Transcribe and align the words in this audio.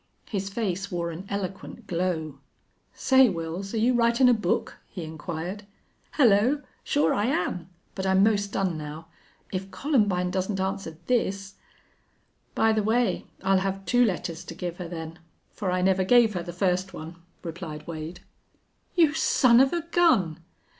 His 0.27 0.49
face 0.49 0.91
wore 0.91 1.11
an 1.11 1.27
eloquent 1.29 1.85
glow. 1.85 2.39
"Say, 2.91 3.29
Wils, 3.29 3.71
are 3.75 3.77
you 3.77 3.93
writin' 3.93 4.27
a 4.27 4.33
book?" 4.33 4.79
he 4.87 5.03
inquired. 5.03 5.67
"Hello! 6.13 6.63
Sure 6.83 7.13
I 7.13 7.25
am. 7.27 7.69
But 7.93 8.07
I'm 8.07 8.23
'most 8.23 8.51
done 8.51 8.79
now.... 8.79 9.05
If 9.51 9.69
Columbine 9.69 10.31
doesn't 10.31 10.59
answer 10.59 10.97
this..." 11.05 11.53
"By 12.55 12.73
the 12.73 12.81
way, 12.81 13.25
I'll 13.43 13.59
have 13.59 13.85
two 13.85 14.03
letters 14.03 14.43
to 14.45 14.55
give 14.55 14.77
her, 14.77 14.87
then 14.87 15.19
for 15.53 15.69
I 15.69 15.83
never 15.83 16.03
gave 16.03 16.33
her 16.33 16.41
the 16.41 16.51
first 16.51 16.95
one," 16.95 17.17
replied 17.43 17.85
Wade. 17.85 18.21
"You 18.95 19.13
son 19.13 19.59
of 19.59 19.71
a 19.71 19.81
gun!" 19.83 20.39